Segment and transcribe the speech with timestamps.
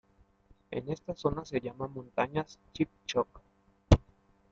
[0.71, 3.27] En esta zona se llama montañas Chic-Choc.